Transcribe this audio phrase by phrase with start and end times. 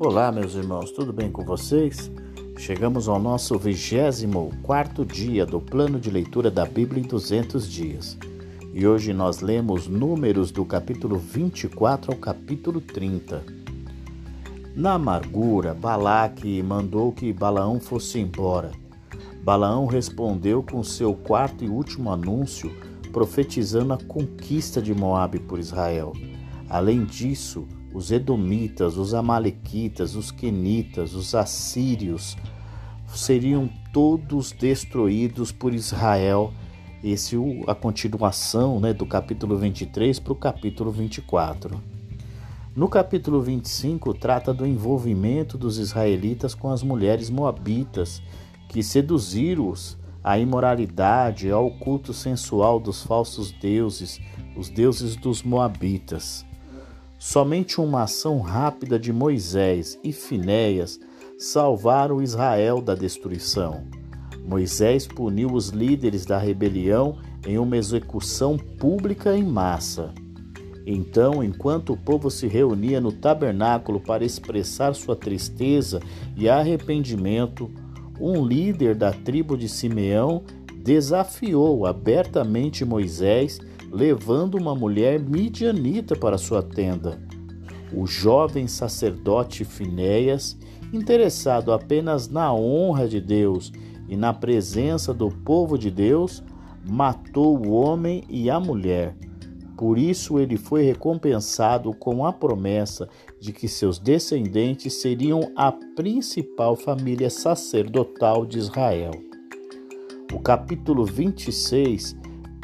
[0.00, 2.08] Olá, meus irmãos, tudo bem com vocês?
[2.56, 8.16] Chegamos ao nosso 24 dia do plano de leitura da Bíblia em 200 dias.
[8.72, 13.42] E hoje nós lemos números do capítulo 24 ao capítulo 30.
[14.76, 18.70] Na amargura, Balaque mandou que Balaão fosse embora.
[19.42, 22.72] Balaão respondeu com seu quarto e último anúncio,
[23.10, 26.12] profetizando a conquista de Moabe por Israel.
[26.70, 32.36] Além disso, os Edomitas, os Amalequitas, os Quenitas, os Assírios
[33.14, 36.52] seriam todos destruídos por Israel.
[37.02, 41.80] Esse a continuação né, do capítulo 23 para o capítulo 24.
[42.74, 48.22] No capítulo 25, trata do envolvimento dos israelitas com as mulheres moabitas,
[48.68, 54.20] que seduziram-os à imoralidade, ao culto sensual dos falsos deuses,
[54.56, 56.47] os deuses dos moabitas.
[57.18, 61.00] Somente uma ação rápida de Moisés e Finéias
[61.36, 63.84] salvaram Israel da destruição.
[64.46, 70.14] Moisés puniu os líderes da rebelião em uma execução pública em massa.
[70.86, 76.00] Então, enquanto o povo se reunia no tabernáculo para expressar sua tristeza
[76.36, 77.70] e arrependimento,
[78.20, 80.44] um líder da tribo de Simeão
[80.76, 83.60] desafiou abertamente Moisés
[83.90, 87.20] levando uma mulher midianita para sua tenda.
[87.92, 90.58] O jovem sacerdote Finéias,
[90.92, 93.72] interessado apenas na honra de Deus
[94.08, 96.42] e na presença do povo de Deus,
[96.86, 99.14] matou o homem e a mulher.
[99.76, 103.08] Por isso ele foi recompensado com a promessa
[103.40, 109.12] de que seus descendentes seriam a principal família sacerdotal de Israel.
[110.32, 112.16] O capítulo 26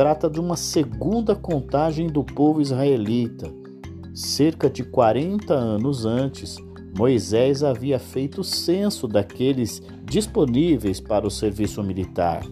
[0.00, 3.52] trata de uma segunda contagem do povo israelita.
[4.14, 6.56] Cerca de 40 anos antes,
[6.96, 12.42] Moisés havia feito o censo daqueles disponíveis para o serviço militar.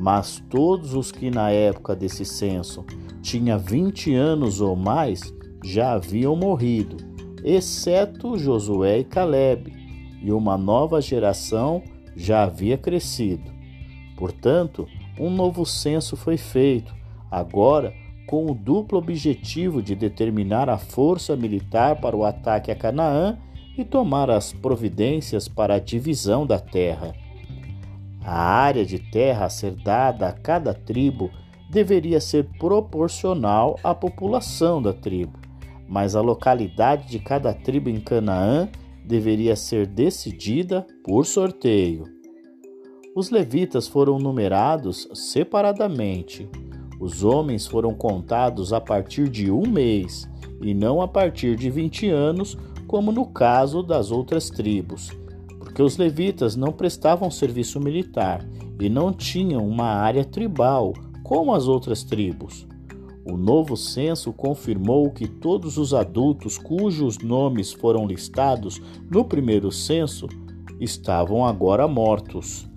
[0.00, 2.84] Mas todos os que na época desse censo
[3.22, 5.32] tinham 20 anos ou mais
[5.62, 6.96] já haviam morrido,
[7.44, 9.72] exceto Josué e Caleb,
[10.20, 11.84] e uma nova geração
[12.16, 13.48] já havia crescido.
[14.16, 14.88] Portanto,
[15.18, 16.94] um novo censo foi feito,
[17.30, 17.92] agora
[18.28, 23.38] com o duplo objetivo de determinar a força militar para o ataque a Canaã
[23.76, 27.14] e tomar as providências para a divisão da terra.
[28.22, 31.30] A área de terra a ser dada a cada tribo
[31.70, 35.38] deveria ser proporcional à população da tribo,
[35.88, 38.68] mas a localidade de cada tribo em Canaã
[39.06, 42.17] deveria ser decidida por sorteio.
[43.18, 46.48] Os levitas foram numerados separadamente.
[47.00, 50.30] Os homens foram contados a partir de um mês
[50.62, 52.56] e não a partir de 20 anos,
[52.86, 55.10] como no caso das outras tribos,
[55.58, 58.48] porque os levitas não prestavam serviço militar
[58.78, 60.92] e não tinham uma área tribal
[61.24, 62.68] como as outras tribos.
[63.24, 68.80] O novo censo confirmou que todos os adultos cujos nomes foram listados
[69.10, 70.28] no primeiro censo
[70.78, 72.67] estavam agora mortos.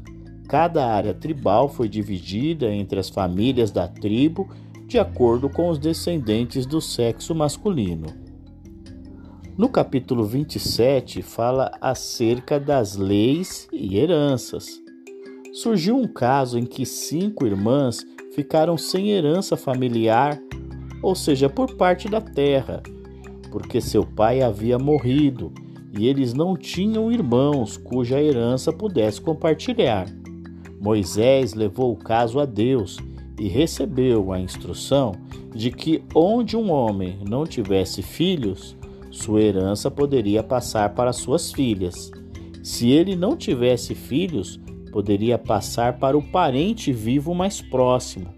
[0.52, 4.50] Cada área tribal foi dividida entre as famílias da tribo
[4.86, 8.08] de acordo com os descendentes do sexo masculino.
[9.58, 14.68] No capítulo 27, fala acerca das leis e heranças.
[15.54, 20.38] Surgiu um caso em que cinco irmãs ficaram sem herança familiar,
[21.02, 22.84] ou seja, por parte da terra,
[23.50, 25.54] porque seu pai havia morrido
[25.98, 30.08] e eles não tinham irmãos cuja herança pudesse compartilhar.
[30.82, 32.98] Moisés levou o caso a Deus
[33.40, 35.12] e recebeu a instrução
[35.54, 38.76] de que onde um homem não tivesse filhos,
[39.12, 42.10] sua herança poderia passar para suas filhas.
[42.64, 44.60] Se ele não tivesse filhos,
[44.92, 48.34] poderia passar para o parente vivo mais próximo.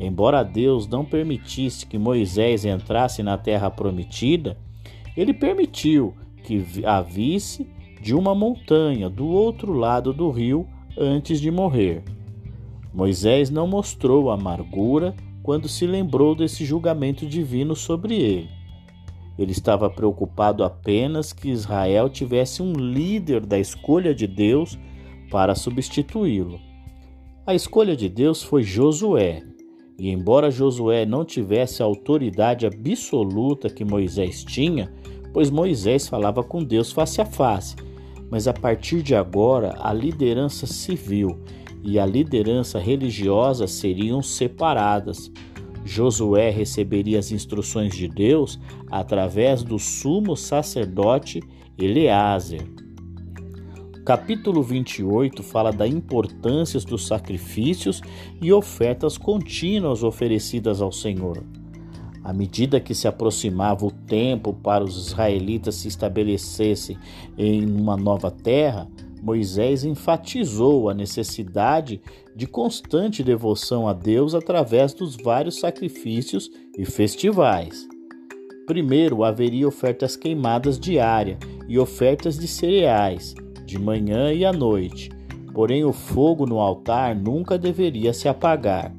[0.00, 4.56] Embora Deus não permitisse que Moisés entrasse na terra prometida,
[5.14, 7.68] ele permitiu que a visse
[8.00, 10.66] de uma montanha do outro lado do rio
[10.98, 12.02] antes de morrer.
[12.92, 18.48] Moisés não mostrou amargura quando se lembrou desse julgamento divino sobre ele.
[19.38, 24.78] Ele estava preocupado apenas que Israel tivesse um líder da escolha de Deus
[25.30, 26.60] para substituí-lo.
[27.46, 29.42] A escolha de Deus foi Josué,
[29.98, 34.92] e embora Josué não tivesse a autoridade absoluta que Moisés tinha,
[35.32, 37.76] pois Moisés falava com Deus face a face,
[38.30, 41.38] mas a partir de agora a liderança civil
[41.82, 45.30] e a liderança religiosa seriam separadas.
[45.84, 48.58] Josué receberia as instruções de Deus
[48.90, 51.42] através do sumo sacerdote
[51.78, 52.62] Eleázer.
[53.98, 58.00] O capítulo 28 fala da importância dos sacrifícios
[58.40, 61.42] e ofertas contínuas oferecidas ao Senhor.
[62.24, 66.96] À medida que se aproximava o tempo para os israelitas se estabelecessem
[67.36, 68.88] em uma nova terra,
[69.22, 72.00] Moisés enfatizou a necessidade
[72.34, 77.86] de constante devoção a Deus através dos vários sacrifícios e festivais.
[78.66, 81.38] Primeiro, haveria ofertas queimadas diárias
[81.68, 83.34] e ofertas de cereais,
[83.66, 85.10] de manhã e à noite.
[85.52, 88.94] Porém, o fogo no altar nunca deveria se apagar.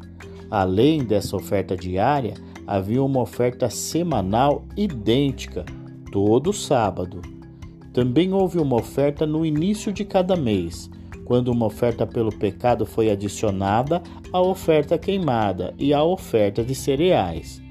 [0.49, 2.35] Além dessa oferta diária,
[2.67, 5.65] havia uma oferta semanal idêntica,
[6.11, 7.21] todo sábado.
[7.93, 10.89] Também houve uma oferta no início de cada mês,
[11.23, 14.01] quando uma oferta pelo pecado foi adicionada
[14.31, 17.61] à oferta queimada e à oferta de cereais.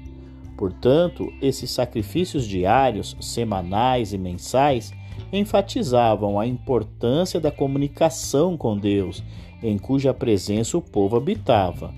[0.57, 4.93] Portanto, esses sacrifícios diários, semanais e mensais
[5.31, 9.23] enfatizavam a importância da comunicação com Deus,
[9.61, 11.93] em cuja presença o povo habitava.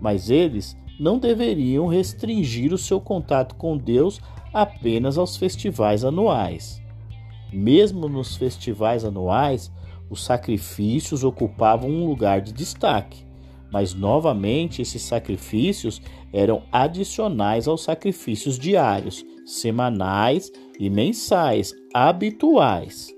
[0.00, 4.20] Mas eles não deveriam restringir o seu contato com Deus
[4.54, 6.80] apenas aos festivais anuais.
[7.52, 9.68] Mesmo nos festivais anuais,
[10.08, 13.26] os sacrifícios ocupavam um lugar de destaque,
[13.72, 16.00] mas novamente esses sacrifícios
[16.32, 23.12] eram adicionais aos sacrifícios diários, semanais e mensais habituais.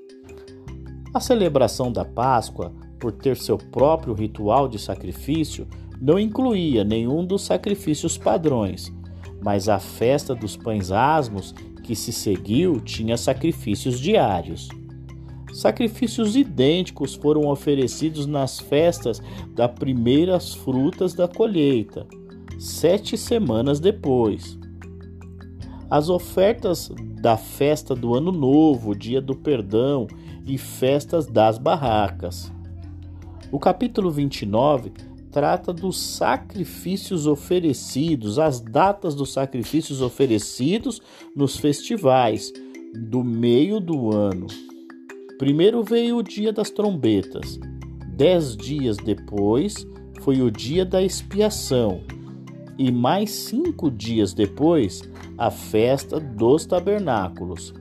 [1.13, 5.69] A celebração da Páscoa, por ter seu próprio ritual de sacrifício,
[6.05, 8.93] não incluía nenhum dos sacrifícios padrões,
[9.43, 14.69] mas a festa dos pães asmos que se seguiu tinha sacrifícios diários.
[15.55, 19.23] Sacrifícios idênticos foram oferecidos nas festas
[19.55, 22.07] das primeiras frutas da colheita,
[22.59, 24.59] sete semanas depois.
[25.89, 26.93] As ofertas
[27.23, 30.07] da festa do Ano Novo, Dia do Perdão
[30.45, 32.53] e festas das barracas.
[33.51, 34.93] O capítulo 29
[35.35, 41.03] trata dos sacrifícios oferecidos, as datas dos sacrifícios oferecidos
[41.35, 42.53] nos festivais
[42.97, 44.47] do meio do ano.
[45.37, 47.59] Primeiro veio o dia das trombetas.
[48.11, 49.85] Dez dias depois
[50.21, 52.03] foi o dia da expiação.
[52.79, 55.03] E mais cinco dias depois,
[55.37, 57.75] a festa dos tabernáculos.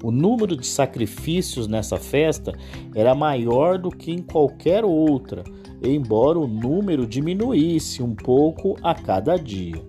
[0.00, 2.52] O número de sacrifícios nessa festa
[2.94, 5.42] era maior do que em qualquer outra
[5.90, 9.82] embora o número diminuísse um pouco a cada dia.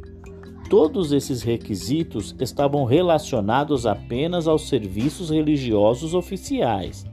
[0.70, 7.06] Todos esses requisitos estavam relacionados apenas aos serviços religiosos oficiais.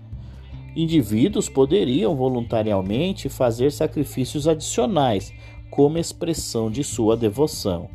[0.75, 5.33] Indivíduos poderiam voluntariamente fazer sacrifícios adicionais
[5.71, 7.91] como expressão de sua devoção.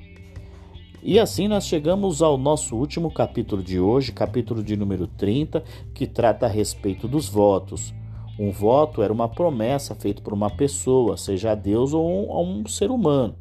[1.01, 6.05] E assim nós chegamos ao nosso último capítulo de hoje, capítulo de número 30, que
[6.05, 7.93] trata a respeito dos votos.
[8.37, 12.67] Um voto era uma promessa feita por uma pessoa, seja a Deus ou um, um
[12.67, 13.35] ser humano,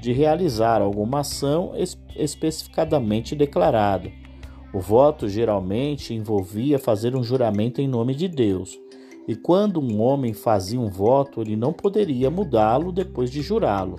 [0.00, 1.72] de realizar alguma ação
[2.16, 4.10] especificadamente declarada.
[4.72, 8.78] O voto geralmente envolvia fazer um juramento em nome de Deus.
[9.28, 13.96] E quando um homem fazia um voto, ele não poderia mudá-lo depois de jurá-lo.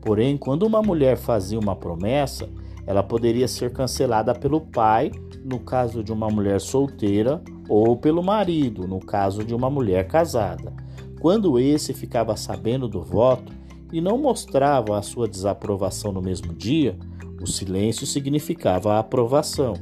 [0.00, 2.48] Porém, quando uma mulher fazia uma promessa,
[2.86, 5.10] ela poderia ser cancelada pelo pai,
[5.44, 10.72] no caso de uma mulher solteira, ou pelo marido, no caso de uma mulher casada.
[11.20, 13.52] Quando esse ficava sabendo do voto
[13.92, 16.98] e não mostrava a sua desaprovação no mesmo dia,
[17.40, 19.74] o silêncio significava a aprovação.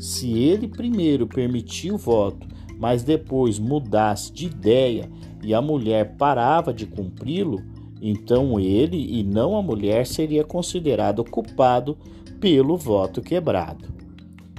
[0.00, 2.48] Se ele primeiro permitia o voto,
[2.80, 5.08] mas depois mudasse de ideia
[5.40, 7.62] e a mulher parava de cumpri-lo,
[8.02, 11.96] então ele e não a mulher seria considerado culpado
[12.40, 13.93] pelo voto quebrado.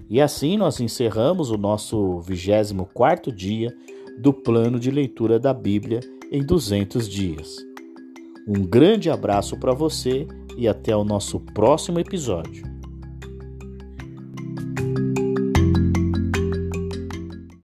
[0.10, 3.76] E assim nós encerramos o nosso 24 dia
[4.20, 6.00] do plano de leitura da Bíblia
[6.32, 7.58] em 200 dias.
[8.48, 12.75] Um grande abraço para você e até o nosso próximo episódio.